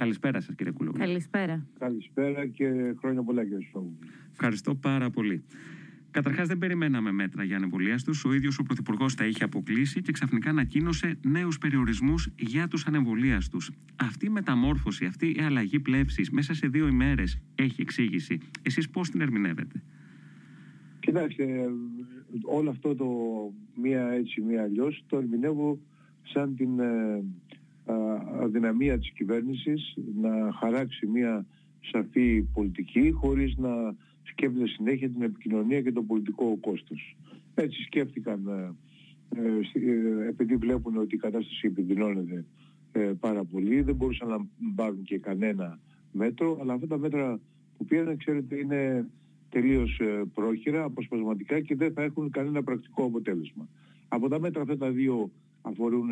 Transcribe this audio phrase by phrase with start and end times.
[0.00, 0.98] Καλησπέρα σας, κύριε Κούλογλου.
[0.98, 1.66] Καλησπέρα.
[1.78, 3.98] Καλησπέρα και χρόνια πολλά, κύριε Σόγου.
[4.32, 5.42] Ευχαριστώ πάρα πολύ.
[6.10, 8.12] Καταρχάς, δεν περιμέναμε μέτρα για ανεμβολίαστου.
[8.24, 13.58] Ο ίδιος ο Πρωθυπουργός τα είχε αποκλείσει και ξαφνικά ανακοίνωσε νέους περιορισμούς για τους ανεμβολίαστου.
[13.96, 18.38] Αυτή η μεταμόρφωση, αυτή η αλλαγή πλεύσης μέσα σε δύο ημέρες έχει εξήγηση.
[18.62, 19.82] Εσείς πώς την ερμηνεύετε;
[21.00, 21.44] Κοιτάξτε,
[22.42, 23.06] όλο αυτό το
[23.82, 25.78] μία έτσι, μία αλλιώς το ερμηνεύω
[26.22, 27.22] σαν την ε,
[28.40, 31.46] αδυναμία της κυβέρνησης να χαράξει μία
[31.80, 37.16] σαφή πολιτική χωρίς να σκέφτεται συνέχεια την επικοινωνία και το πολιτικό κόστος.
[37.54, 38.46] Έτσι σκέφτηκαν
[39.36, 39.40] ε,
[39.72, 42.44] ε, επειδή βλέπουν ότι η κατάσταση επιδεινώνεται
[42.92, 45.78] ε, πάρα πολύ, δεν μπορούσαν να πάρουν και κανένα
[46.12, 47.40] μέτρο, αλλά αυτά τα μέτρα
[47.76, 49.06] που πήραν, ξέρετε, είναι
[49.48, 50.00] τελείως
[50.34, 53.68] πρόχειρα, αποσπασματικά και δεν θα έχουν κανένα πρακτικό αποτέλεσμα.
[54.08, 55.30] Από τα μέτρα αυτά τα δύο
[55.62, 56.08] αφορούν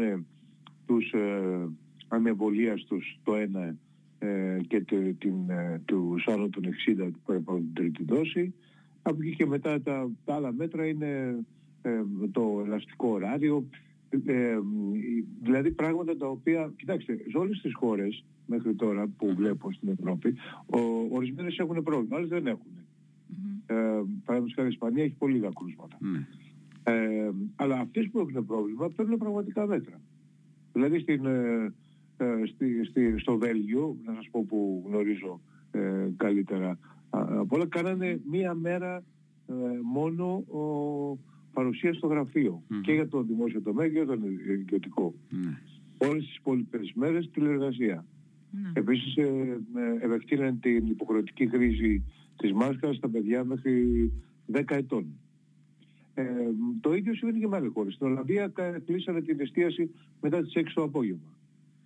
[0.89, 1.69] τους ε,
[2.09, 3.77] ανεμβολίαστους το ένα
[4.19, 8.55] ε, και το, την, ε, τους άνω των 60 που έπρεπε την τρίτη δόση.
[9.03, 11.39] Από εκεί και μετά τα, τα άλλα μέτρα είναι
[11.83, 13.67] ε, το ελαστικό ωράριο,
[14.27, 14.59] ε,
[15.43, 20.35] δηλαδή πράγματα τα οποία, κοιτάξτε, σε όλες τις χώρες μέχρι τώρα που βλέπω στην Ευρώπη,
[20.67, 20.79] ο,
[21.11, 22.71] ορισμένες έχουν πρόβλημα, άλλες δεν έχουν.
[22.71, 23.63] Mm-hmm.
[23.67, 23.75] Ε,
[24.25, 25.99] Παραδείγματος χάρη η Ισπανία έχει πολύ λίγα κρούσματα.
[26.01, 26.25] Mm.
[26.83, 30.01] Ε, αλλά αυτές που έχουν πρόβλημα παίρνουν πραγματικά μέτρα.
[30.79, 31.73] Δηλαδή στην, ε,
[32.17, 35.41] ε, στη, στη, στο Βέλγιο, να σας πω που γνωρίζω
[35.71, 36.79] ε, καλύτερα
[37.11, 39.05] από όλα, κάνανε μία μέρα
[39.47, 41.19] ε, μόνο ο,
[41.53, 44.21] παρουσία στο γραφείο και για το δημόσιο τομέα και για τον
[44.61, 45.15] ιδιωτικό.
[45.31, 46.09] Mm.
[46.09, 48.05] Όλες τις υπόλοιπες μέρες τηλεργασία.
[48.05, 48.57] Mm.
[48.73, 49.61] Επίσης ε,
[50.01, 52.05] ευεκτείναν την υποχρεωτική χρήση
[52.37, 54.13] της μάσκας στα παιδιά μέχρι
[54.53, 55.07] 10 ετών.
[56.19, 56.25] Ε,
[56.81, 57.95] το ίδιο συμβαίνει και με άλλες χώρες.
[57.95, 58.53] Στην Ολλανδία
[58.87, 61.33] κλείσανε την εστίαση μετά τις 6 το απόγευμα.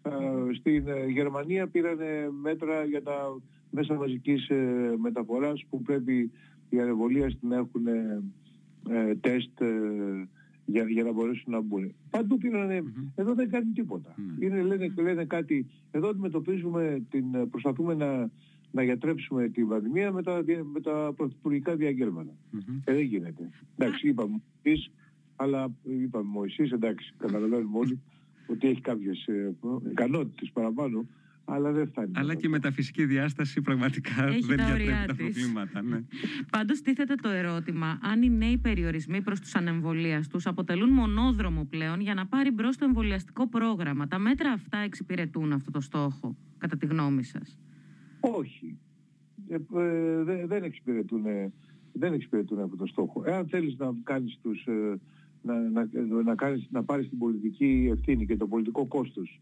[0.03, 1.99] Ε, στην ε, Γερμανία πήραν
[2.41, 6.31] μέτρα για τα μέσα μαζικής ε, μεταφοράς που πρέπει
[6.69, 7.85] οι ανεβολίες να έχουν
[9.21, 9.63] τεστ
[10.65, 11.95] για, για να μπορέσουν να μπουν.
[12.11, 12.83] Παντού πήρανε,
[13.15, 14.15] εδώ δεν κάνει τίποτα.
[14.39, 18.31] Είναι, λένε, λένε κάτι, εδώ αντιμετωπίζουμε, την, προσπαθούμε να,
[18.73, 22.33] να γιατρέψουμε την πανδημία με τα, με τα πρωθυπουργικά διαγγέλματα.
[22.85, 23.51] Ε, δεν γίνεται.
[23.77, 24.41] Εντάξει, είπαμε
[25.37, 28.01] αλλά είπαμε Μωυσής, εντάξει, καταλαβαίνουμε όλοι
[28.47, 29.55] ότι έχει κάποιες ε,
[29.91, 31.07] ικανότητες παραπάνω,
[31.45, 32.11] αλλά δεν φτάνει.
[32.15, 35.83] Αλλά και η μεταφυσική διάσταση πραγματικά έχει δεν διατρέπει τα προβλήματα.
[35.83, 36.01] Ναι.
[36.51, 42.15] Πάντως τίθεται το ερώτημα αν οι νέοι περιορισμοί προς τους ανεμβολίαστους αποτελούν μονόδρομο πλέον για
[42.15, 44.09] να πάρει μπρος το εμβολιαστικό πρόγραμμα.
[44.09, 47.59] Τα μέτρα αυτά εξυπηρετούν αυτό το στόχο, κατά τη γνώμη σας;
[48.23, 48.79] Όχι.
[49.49, 51.23] Ε, ε, δεν, εξυπηρετούν,
[51.93, 53.23] δεν εξυπηρετούν αυτό το στόχο.
[53.27, 54.67] Εάν θέλεις να κάνεις τους...
[54.67, 55.01] Ε,
[55.43, 55.89] να, να,
[56.25, 59.41] να, κάνεις, να πάρεις την πολιτική ευθύνη και το πολιτικό κόστος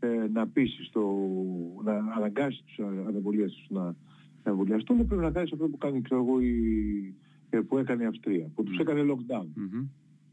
[0.00, 1.02] ε, να πείσεις το,
[1.84, 3.82] να αναγκάσεις τους ανεμβολίαστους να,
[4.44, 7.14] να εμβολιαστούν πρέπει να κάνεις αυτό που κάνει ξέρω εγώ η,
[7.50, 8.82] ε, που έκανε η Αυστρία που τους ναι.
[8.82, 9.86] έκανε lockdown mm-hmm.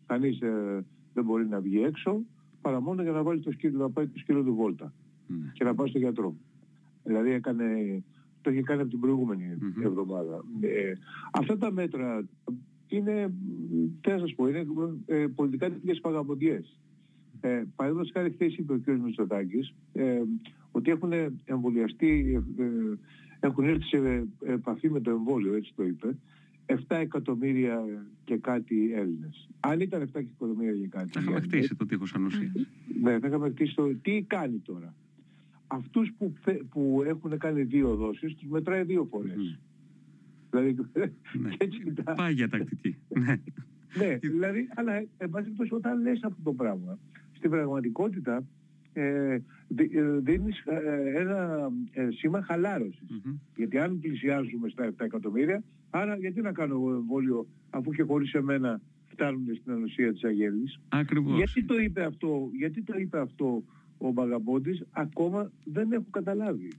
[0.06, 2.22] κανείς ε, δεν μπορεί να βγει έξω
[2.62, 5.52] παρά μόνο για να βάλεις το σκύλο να πάει το σκύλο του βόλτα mm-hmm.
[5.54, 6.36] και να πάει στο γιατρό
[7.06, 7.66] δηλαδή έκανε
[8.42, 9.86] το είχε κάνει από την προηγούμενη mm-hmm.
[9.86, 10.94] εβδομάδα ε,
[11.32, 12.26] αυτά τα μέτρα
[12.88, 13.34] είναι,
[14.02, 14.66] τι να σας πω, είναι
[15.06, 16.80] ε, πολιτικά τέτοιες παγαποντιές.
[17.42, 18.88] Ε, Παραδείγματος χάρη χθες είπε ο κ.
[18.88, 20.22] Μητσοτάκης ε,
[20.72, 21.12] ότι έχουν
[21.46, 22.98] εμβολιαστεί, ε, ε,
[23.40, 26.18] έχουν έρθει σε επαφή με το εμβόλιο, έτσι το είπε,
[26.66, 27.86] 7 εκατομμύρια
[28.24, 29.50] και κάτι Έλληνες.
[29.60, 31.10] Αν ήταν 7 εκατομμύρια και κάτι...
[31.12, 32.52] Θα είχαμε χτίσει το τείχος ανοσίας.
[33.02, 33.96] Ναι, θα είχαμε χτίσει το...
[34.02, 34.94] Τι κάνει τώρα;
[35.68, 36.34] Αυτούς που,
[36.70, 39.60] που έχουν κάνει δύο δόσεις τους μετράει δύο φορές.
[40.50, 40.76] Δηλαδή,
[41.34, 41.50] ναι.
[41.58, 42.96] έτσι Πάει για τακτική.
[43.08, 43.42] ναι.
[43.98, 47.00] ναι, δηλαδή, αλλά εν πάση όταν λες αυτό το πράγμα,
[47.32, 48.44] στην πραγματικότητα
[48.94, 49.42] ε, ε
[50.20, 52.46] δίνεις ε, ένα ε, σήμα
[53.56, 58.34] Γιατί αν πλησιάζουμε στα 7 εκατομμύρια, άρα γιατί να κάνω εγώ εμβόλιο αφού και χωρίς
[58.34, 61.36] εμένα φτάνουν στην ανοσία της Αγέλης; Ακριβώς.
[61.36, 63.64] Γιατί το είπε αυτό, γιατί το είπε αυτό
[63.98, 66.72] ο Μπαγαμπόντης, ακόμα δεν έχω καταλάβει.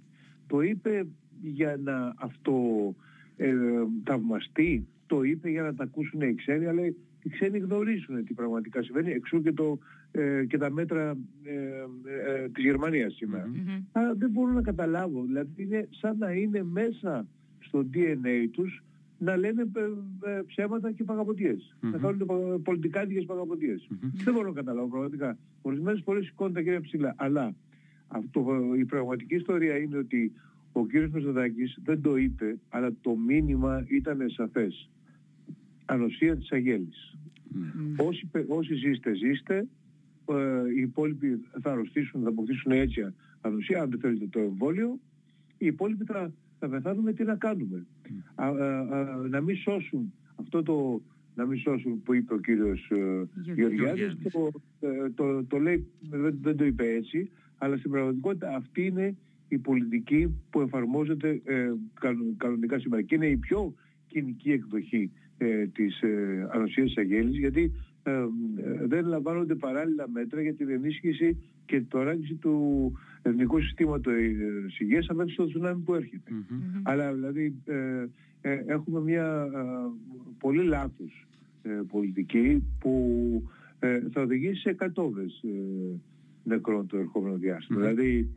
[0.47, 1.07] Το είπε
[1.43, 2.55] για να αυτό
[3.37, 3.55] ε,
[4.05, 6.87] θαυμαστεί, το είπε για να τα ακούσουν οι ξένοι, αλλά
[7.23, 9.79] οι ξένοι γνωρίζουν τι πραγματικά συμβαίνει, εξού και, το,
[10.11, 13.51] ε, και τα μέτρα ε, ε, της Γερμανίας σήμερα.
[13.93, 17.27] Αλλά δεν μπορώ να καταλάβω, δηλαδή είναι σαν να είναι μέσα
[17.59, 18.85] στο DNA τους
[19.19, 19.63] να λένε
[20.25, 23.89] ε, ψέματα και παγαποτιες Να κάνουν πολιτικά δικές παγαποτιες
[24.25, 25.39] Δεν μπορώ να καταλάβω πραγματικά.
[25.63, 27.15] Ορισμένες φορές σηκώνουν τα χέρια ψηλά.
[27.17, 27.55] Αλλά
[28.09, 30.33] αυτό, η πραγματική ιστορία είναι ότι
[30.73, 34.91] ο κύριος Μεσοδάκης δεν το είπε, αλλά το μήνυμα ήταν σαφές.
[35.85, 37.17] Ανοσία της Αγέλης.
[37.55, 38.07] Mm.
[38.07, 39.67] Όσοι, όσοι ζήστε, ζήστε.
[40.29, 44.99] Ε, οι υπόλοιποι θα αρρωστήσουν, θα αποκτήσουν έτσι ανοσία, αν δεν θέλετε το εμβόλιο,
[45.59, 47.87] οι υπόλοιποι θα, θα πεθάνουμε τι να κάνουμε;
[48.35, 48.53] Α,
[49.29, 51.03] να μην σώσουν αυτό το
[51.35, 54.51] να μην σώσουν που είπε ο κύριος ε, Γεωργιάδης, το,
[54.81, 59.17] ε, το, το, λέει, δεν, δεν το είπε έτσι, αλλά στην πραγματικότητα αυτή είναι
[59.49, 61.73] η πολιτική που εφαρμόζεται ε,
[62.37, 63.75] κανονικά σήμερα και είναι η πιο
[64.07, 67.73] κοινική εκδοχή ε, της ε, ανοσίας της γιατί
[68.03, 68.13] ε,
[68.87, 72.93] δεν λαμβάνονται παράλληλα μέτρα για την ενίσχυση και την οράγκηση του
[73.23, 74.15] εθνικού συστήματος
[74.79, 76.31] υγείας απέναντι στο τσουνάμι που ερχεται
[76.83, 77.55] Αλλά δηλαδή
[78.67, 79.49] έχουμε μια
[80.39, 81.27] πολύ λάθος
[81.89, 83.43] πολιτική που
[84.13, 85.45] θα οδηγήσει σε εκατόβες
[86.43, 87.39] νεκρών το ερχόμενο
[87.69, 88.29] Δηλαδή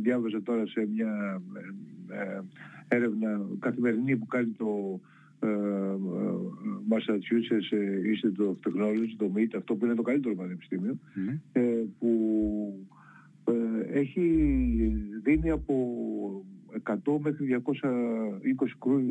[0.00, 1.42] διάβαζα τώρα σε μια
[2.88, 5.00] έρευνα καθημερινή που κάνει το
[6.88, 7.70] Massachusetts
[8.12, 11.40] Institute of Technology, το MIT, αυτό που είναι το καλύτερο πανεπιστήμιο, ναι.
[11.52, 12.86] ε, που
[13.44, 14.22] ε, έχει
[15.22, 16.44] δίνει από
[16.84, 17.88] 100 μέχρι 220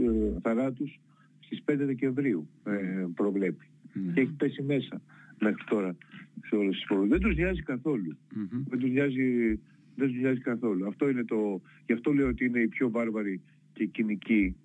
[0.06, 1.00] ε, θανάτους
[1.40, 2.48] στις 5 Δεκεμβρίου
[3.16, 3.66] προβλέπει.
[3.94, 4.14] Ναι.
[4.14, 5.02] Και έχει πέσει μέσα
[5.40, 5.96] μέχρι τώρα
[6.46, 7.10] σε όλες τις φορές.
[7.10, 8.18] Δεν τους νοιάζει καθόλου.
[8.68, 9.60] Δεν τους νοιάζει,
[9.96, 10.88] δεν τους νοιάζει καθόλου.
[10.88, 11.62] Αυτό είναι το...
[11.86, 13.42] Γι' αυτό λέω ότι είναι η πιο βάρβαρη
[13.74, 14.56] και κοινική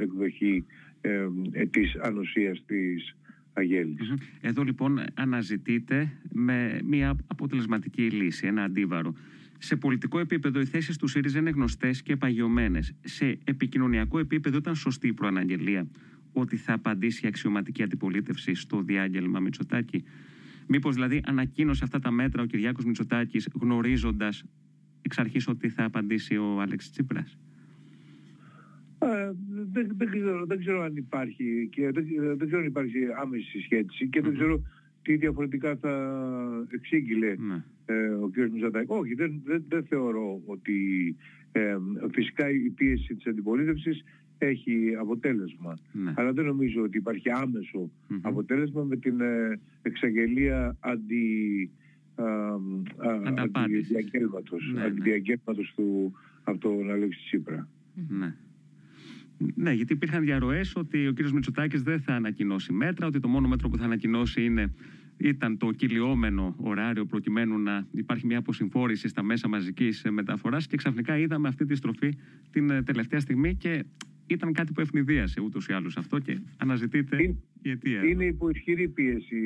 [0.00, 0.64] εκδοχή
[1.04, 3.16] ε, ε, της ανοσίας της
[3.52, 9.14] αγελης Εδώ λοιπόν αναζητείτε με μια αποτελεσματική λύση, ένα αντίβαρο.
[9.58, 12.94] Σε πολιτικό επίπεδο οι θέσεις του ΣΥΡΙΖΑ είναι γνωστές και παγιωμένες.
[13.00, 15.86] Σε επικοινωνιακό επίπεδο ήταν σωστή η προαναγγελία
[16.32, 20.04] ότι θα απαντήσει η αξιωματική αντιπολίτευση στο διάγγελμα Μητσοτάκη.
[20.66, 24.44] Μήπως δηλαδή ανακοίνωσε αυτά τα μέτρα ο Κυριάκος Μητσοτάκης γνωρίζοντας
[25.02, 27.38] εξ αρχής ότι θα απαντήσει ο Άλεξ Τσίπρας;
[29.02, 29.32] Ε,
[29.72, 32.06] δεν, δεν, ξέρω, δεν ξέρω αν υπάρχει και δεν,
[32.36, 34.62] δεν ξέρω αν υπάρχει άμεση σχέση και δεν ξέρω
[35.02, 35.94] τι διαφορετικά θα
[36.68, 37.64] εξήγηλε ναι.
[37.86, 38.36] ε, ο κ.
[38.36, 38.86] Μητσοτάκη.
[38.88, 40.76] Όχι, δεν, δεν, δεν θεωρώ ότι
[41.52, 41.76] ε,
[42.12, 44.04] φυσικά η πίεση της αντιπολίτευσης
[44.38, 45.78] έχει αποτέλεσμα.
[45.92, 46.12] Ναι.
[46.16, 47.28] Αλλά δεν νομίζω ότι υπάρχει
[48.22, 51.70] αποτέλεσμα με την ε, εξαγγελία αντι,
[53.34, 55.66] αντιδιαγγέλματος, ναι, ναι.
[55.74, 56.12] του
[56.44, 57.68] από τον Αλέξη Τσίπρα.
[58.08, 58.34] Ναι.
[59.54, 61.28] Ναι, γιατί υπήρχαν διαρροές ότι ο κ.
[61.28, 64.74] Μητσοτάκης δεν θα ανακοινώσει μέτρα, ότι το μόνο μέτρο που θα ανακοινώσει είναι,
[65.16, 70.66] ήταν το κυλιόμενο ωράριο προκειμένου να υπάρχει μια αποσυμφόρηση στα μέσα μαζικής μεταφοράς.
[70.66, 72.12] Και ξαφνικά είδαμε αυτή τη στροφή
[72.50, 73.84] την ε, τελευταία στιγμή και
[74.26, 78.04] ήταν κάτι που ευνηδίασε ούτως ή άλλως αυτό και αναζητείται είναι, η αιτία.
[78.04, 79.36] Είναι υπό ισχυρή πίεση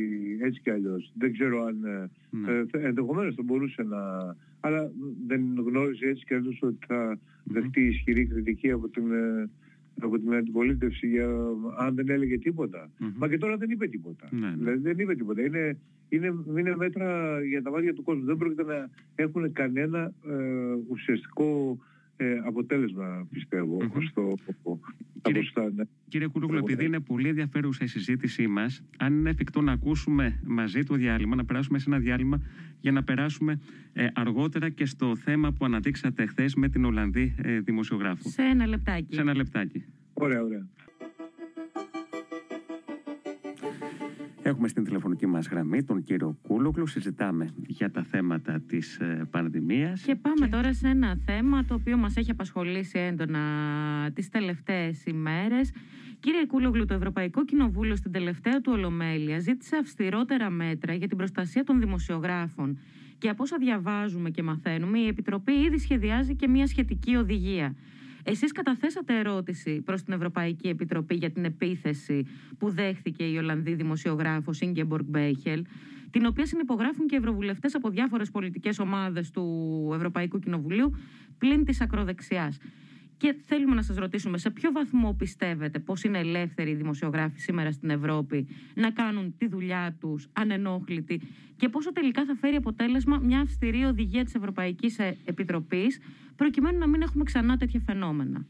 [0.41, 1.13] έτσι κι αλλιώς.
[1.19, 1.85] Δεν ξέρω αν.
[1.85, 2.53] Ε, ναι.
[2.53, 3.99] Ε, ενδεχομένως θα μπορούσε να.
[4.61, 4.91] Αλλά
[5.27, 9.03] δεν γνώριζε έτσι κι αλλιώς ότι θα δεχτεί ισχυρή κριτική από την
[10.01, 11.29] από την αντιπολίτευση για,
[11.79, 12.39] αν δεν έλεγε
[13.17, 14.29] Μα και τώρα δεν είπε τίποτα.
[14.31, 14.55] Ναι, ναι.
[14.57, 15.43] Δηλαδή δεν είπε τίποτα.
[15.43, 15.79] Είναι,
[16.09, 18.25] είναι, είναι μέτρα για τα μάτια του κόσμου.
[18.25, 20.35] Δεν πρόκειται να έχουν κανένα ε,
[20.89, 21.79] ουσιαστικό
[22.17, 24.03] ε, αποτέλεσμα, πιστεύω, mm-hmm.
[24.11, 24.35] στο,
[25.23, 25.43] Κύριε,
[25.75, 25.85] ναι.
[26.09, 30.83] κύριε Κούλογλου, επειδή είναι πολύ ενδιαφέρουσα η συζήτησή μας, αν είναι εφικτό να ακούσουμε μαζί
[30.83, 32.41] το διάλειμμα, να περάσουμε σε ένα διάλειμμα
[32.81, 33.61] για να περάσουμε
[33.93, 38.29] ε, αργότερα και στο θέμα που αναδείξατε χθες με την Ολλανδή ε, δημοσιογράφο.
[38.29, 39.15] Σε ένα λεπτάκι.
[39.15, 39.85] Σε ένα λεπτάκι.
[40.13, 40.67] Ωραία, ωραία.
[44.43, 46.87] Έχουμε στην τηλεφωνική μας γραμμή τον κύριο Κούλογλου.
[46.87, 50.03] Συζητάμε για τα θέματα της ε, πανδημίας.
[50.03, 53.41] Και πάμε τώρα σε ένα θέμα το οποίο μας έχει απασχολήσει έντονα
[54.15, 55.73] τις τελευταίες ημέρες.
[56.21, 61.65] Κύριε Κούλογλου, το Ευρωπαϊκό Κοινοβούλιο στην τελευταία του Ολομέλεια ζήτησε αυστηρότερα μέτρα για την προστασία
[61.65, 62.79] των δημοσιογράφων.
[63.19, 67.75] Και από όσα διαβάζουμε και μαθαίνουμε, η Επιτροπή ήδη σχεδιάζει και μια σχετική οδηγία.
[68.29, 72.27] Εσείς καταθέσατε ερώτηση προς την Ευρωπαϊκή Επιτροπή για την επίθεση
[72.59, 75.65] που δέχθηκε η Ολλανδή δημοσιογράφος Ingeborg Μπέιχελ,
[76.11, 80.97] την οποία συνυπογράφουν και ευρωβουλευτές από διάφορες πολιτικές ομάδες του Ευρωπαϊκού Κοινοβουλίου,
[81.39, 82.59] πλην της ακροδεξιάς.
[83.17, 87.73] Και θέλουμε να σας ρωτήσουμε σε ποιο βαθμό πιστεύετε πως είναι ελεύθεροι οι δημοσιογράφοι σήμερα
[87.73, 91.21] στην Ευρώπη να κάνουν τη δουλειά τους ανενόχλητοι
[91.57, 96.01] και πόσο τελικά θα φέρει αποτέλεσμα μια αυστηρή οδηγία της Ευρωπαϊκής Επιτροπής
[96.37, 98.47] προκειμένου να μην έχουμε ξανά τέτοια φαινόμενα;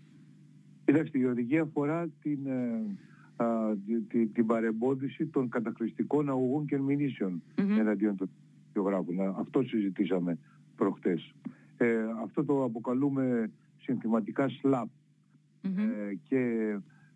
[0.84, 3.46] Κοιτάξτε, η οδηγία αφορά την, ε, α,
[4.08, 7.78] την, την παρεμπόδιση των καταχρηστικών αγωγών και ερμηνήσεων mm-hmm.
[7.78, 8.30] εναντίον των
[8.72, 9.38] δημοσιογράφων.
[9.38, 10.38] Αυτό συζητήσαμε
[10.76, 11.34] προχτές.
[11.76, 13.50] Ε, αυτό το αποκαλούμε
[13.86, 14.86] συνθηματικά SLAP.
[15.62, 16.38] Ε, και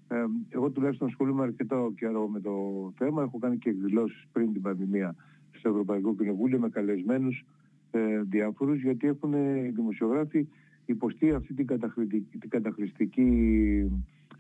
[0.09, 2.53] ε, εγώ τουλάχιστον ασχολούμαι αρκετά καιρό με το
[2.97, 3.23] θέμα.
[3.23, 5.15] Έχω κάνει και εκδηλώσεις πριν την πανδημία
[5.51, 7.45] στο Ευρωπαϊκό Κοινοβούλιο με καλεσμένους
[7.91, 10.49] ε, διάφορους γιατί έχουν οι δημοσιογράφοι
[10.87, 13.31] υποστεί αυτή την καταχρηστική, την καταχρηστική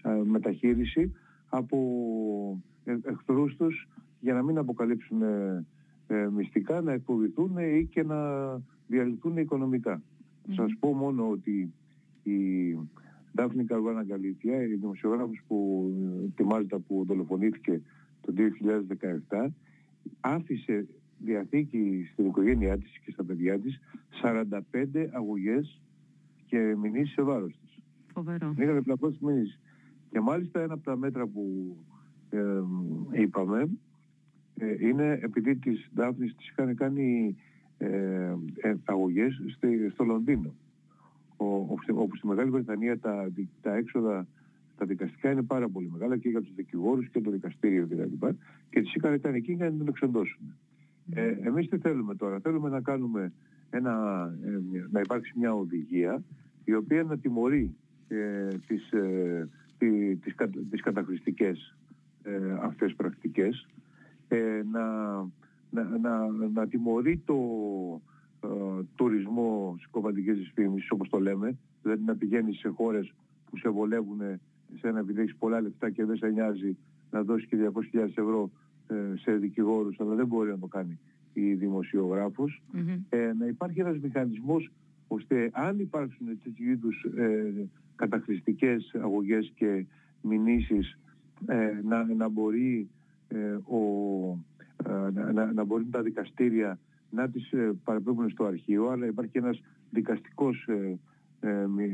[0.02, 1.12] ε, μεταχείριση
[1.48, 1.78] από
[2.84, 3.88] ε, εχθρούς τους
[4.20, 8.16] για να μην αποκαλύψουν ε, μυστικά, να εκφοβηθούν ή και να
[8.86, 10.02] διαλυθούν οικονομικά.
[10.54, 11.72] Σας πω μόνο ότι
[12.22, 12.38] η
[13.32, 15.90] Δάφνη Καρουάνα Γκαλίτια, η δημοσιογράφος που
[16.36, 17.80] τη Μάλτα που δολοφονήθηκε
[18.20, 18.32] το
[19.30, 19.46] 2017,
[20.20, 20.86] άφησε
[21.18, 23.80] διαθήκη στην οικογένειά της και στα παιδιά της
[24.22, 25.80] 45 αγωγές
[26.46, 27.78] και μηνύσεις σε βάρος της.
[28.12, 28.54] Φοβερό.
[28.58, 29.60] Είχαν 700 μηνύσεις.
[30.10, 31.76] Και μάλιστα ένα από τα μέτρα που
[32.30, 32.60] ε,
[33.10, 33.68] είπαμε
[34.60, 37.36] ε, είναι επειδή τις Δάφνης τις είχαν κάνει
[37.78, 39.40] ε, ε, αγωγές
[39.92, 40.54] στο Λονδίνο.
[41.40, 43.30] Ο, όπου στη Μεγάλη Βρετανία τα,
[43.62, 44.26] τα έξοδα
[44.76, 48.26] τα δικαστικά είναι πάρα πολύ μεγάλα και για τους δικηγόρους και το δικαστήριο κτλ.
[48.70, 50.54] Και τις είχαν κάνει εκεί για να την εξοντώσουν.
[51.10, 53.32] Ε, εμείς τι θέλουμε τώρα; Θέλουμε να κάνουμε
[53.70, 53.94] ένα,
[54.44, 54.58] ε,
[54.90, 56.22] να υπάρξει μια οδηγία
[56.64, 57.76] η οποία να τιμωρεί
[58.08, 60.34] ε, τις, ε, τις,
[60.70, 61.76] τις καταχρηστικές
[62.22, 63.66] ε, αυτές πρακτικές
[64.28, 65.14] ε, να,
[65.70, 68.09] να, να, να τιμωρεί το ε,
[68.94, 71.58] τουρισμό σκοπαντικής δυσφήμισης όπως το λέμε.
[71.82, 73.12] Δηλαδή να πηγαίνει σε χώρες
[73.50, 74.20] που σε βολεύουν
[74.78, 76.76] σε ένα επειδή έχεις πολλά λεφτά και δεν σε νοιάζει
[77.10, 77.56] να δώσεις και
[77.92, 78.50] 200.000 ευρώ
[78.88, 80.98] ε, σε δικηγόρους αλλά δεν μπορεί να το κάνει
[81.32, 82.62] η δημοσιογράφος.
[83.08, 84.70] Ε, να υπάρχει ένας μηχανισμός
[85.08, 89.86] ώστε αν υπάρξουν τέτοιου είδους ε, καταχρηστικές αγωγές και
[90.22, 90.98] μηνύσεις
[91.46, 92.88] ε, να, να μπορεί
[93.28, 93.80] ε, ο,
[94.86, 96.78] ε, να, να μπορεί τα δικαστήρια
[97.10, 100.68] να τις ε, παραπέμπουν στο αρχείο, αλλά υπάρχει ένας δικαστικός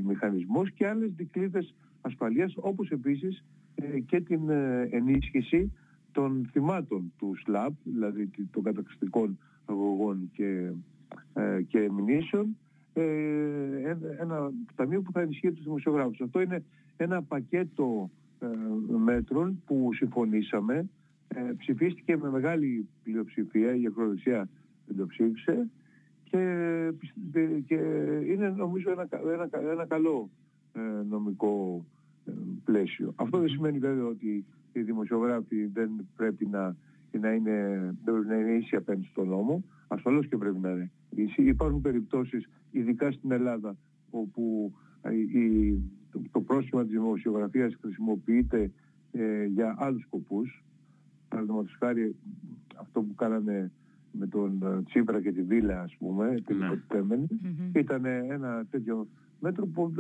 [0.05, 3.45] μηχανισμός και άλλες δικλείδες ασφαλείας, όπως επίσης
[4.07, 4.51] και την
[4.91, 5.73] ενίσχυση
[6.13, 10.71] των θυμάτων του ΣΛΑΠ, δηλαδή των καταξιστικών αγωγών και,
[11.69, 12.57] και μηνύσεων,
[14.21, 16.21] ένα ταμείο που θα ενισχύει τους δημοσιογράφους.
[16.21, 16.63] Αυτό είναι
[16.97, 18.11] ένα πακέτο
[19.05, 20.89] μέτρων που συμφωνήσαμε
[21.29, 24.49] ε, ψηφίστηκε με μεγάλη πλειοψηφία, η Ακροδεξιά
[24.87, 25.71] δεν το ψήφισε
[26.31, 26.93] και,
[27.67, 27.75] και
[28.27, 30.31] είναι νομίζω ένα, ένα, ένα καλό
[30.73, 31.85] ε, νομικό
[32.25, 32.33] ε,
[32.65, 33.13] πλαίσιο.
[33.17, 36.77] Αυτό δεν σημαίνει βέβαια ότι οι δημοσιογράφοι δεν πρέπει να,
[37.21, 39.65] να είναι, δεν να είναι ίσοι απέναντι στον νόμο.
[39.89, 41.43] Ασφαλώς και πρέπει να είναι ίσοι.
[41.43, 43.77] Υπάρχουν περιπτώσεις, ειδικά στην Ελλάδα,
[44.11, 44.75] όπου
[45.35, 45.73] η,
[46.11, 48.71] το, το πρόσχημα της δημοσιογραφίας χρησιμοποιείται
[49.13, 50.65] ε, για άλλους σκοπούς
[51.29, 52.17] παραδείγματος χάρη
[52.77, 53.73] αυτό που κάνανε
[54.19, 56.67] με τον ε, Τσίπρα και τη Βίλα ας πούμε, την ναι.
[56.67, 57.27] υποτιμενη
[57.75, 59.07] ήταν ένα τέτοιο
[59.41, 59.93] μέτρο που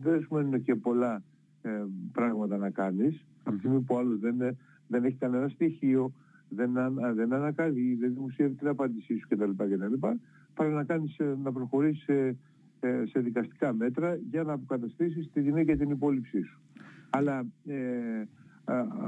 [0.00, 1.22] δεν σημαίνει και πολλά
[1.62, 1.70] ε,
[2.12, 3.40] πράγματα να κάνεις mm-hmm.
[3.42, 4.36] από τη στιγμή που άλλος δεν,
[4.86, 6.12] δεν έχει κανένα στοιχείο,
[6.48, 6.72] δεν,
[7.14, 9.50] δεν ανακαλεί, δεν δημοσιεύει την απάντησή σου κτλ.
[9.50, 10.06] κτλ
[10.54, 12.36] παρά να, κάνεις, ε, να προχωρήσεις σε,
[13.06, 16.60] σε δικαστικά μέτρα για να αποκαταστήσεις τη γυναίκα και την υπόλοιψή σου.
[17.10, 18.24] Αλλά ε,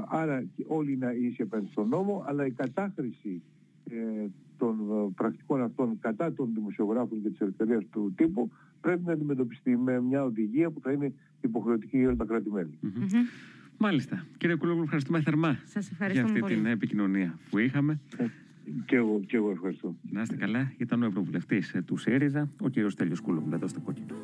[0.07, 3.66] Άρα όλοι είναι ίσοι απέναντι στον νόμο, αλλά η κατάχρηση ε,
[4.57, 8.51] των ε, πρακτικών αυτών κατά των δημοσιογράφων και της ελευθερίας του τύπου
[8.81, 12.77] πρέπει να αντιμετωπιστεί με μια οδηγία που θα είναι υποχρεωτική για όλα τα κράτη-μέλη.
[13.77, 14.25] Μάλιστα.
[14.37, 15.57] Κύριε Κουλόγλου, ευχαριστούμε θερμά
[16.11, 17.99] για αυτή την επικοινωνία που είχαμε.
[18.17, 18.25] Ε,
[18.85, 19.95] και, εγώ, και εγώ ευχαριστώ.
[20.11, 20.71] Να είστε καλά.
[20.77, 24.17] Ήταν ο Ευρωβουλευτής του ΣΥΡΙΖΑ, ο κύριος Τέλειος Κούλογλου, εδώ στο κόκκινο.